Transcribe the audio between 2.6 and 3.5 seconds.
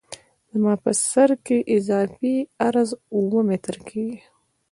عرض اوه